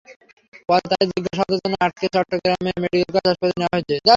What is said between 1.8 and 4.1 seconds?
আটক করে Chittagong medical college হাসপাতালে নেওয়া হয়েছে।